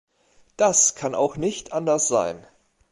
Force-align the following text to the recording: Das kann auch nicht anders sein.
Das 0.57 0.95
kann 0.95 1.13
auch 1.13 1.37
nicht 1.37 1.73
anders 1.73 2.07
sein. 2.07 2.47